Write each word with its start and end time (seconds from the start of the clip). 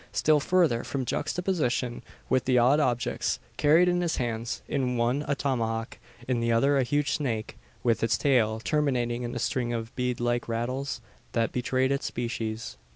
Still 0.11 0.39
further, 0.39 0.83
from 0.83 1.05
juxtaposition 1.05 2.01
with 2.27 2.45
the 2.45 2.57
odd 2.57 2.79
objects 2.79 3.37
carried 3.57 3.87
in 3.87 4.01
his 4.01 4.15
hands; 4.15 4.63
in 4.67 4.97
one 4.97 5.23
a 5.27 5.35
tomahawk; 5.35 5.99
in 6.27 6.39
the 6.39 6.51
other 6.51 6.75
a 6.75 6.81
huge 6.83 7.11
snake; 7.11 7.55
with 7.83 8.01
its 8.01 8.17
tail 8.17 8.59
terminating 8.59 9.21
in 9.21 9.35
a 9.35 9.37
string 9.37 9.73
of 9.73 9.95
bead 9.95 10.19
like 10.19 10.47
rattles, 10.49 11.01
that 11.33 11.51
betrayed 11.51 11.91
its 11.91 12.07
species. 12.07 12.77